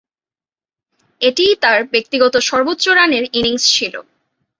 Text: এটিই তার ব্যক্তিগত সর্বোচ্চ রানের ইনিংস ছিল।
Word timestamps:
এটিই 1.21 1.53
তার 1.61 1.79
ব্যক্তিগত 1.91 2.35
সর্বোচ্চ 2.49 2.85
রানের 2.97 3.23
ইনিংস 3.33 3.63
ছিল। 3.75 3.93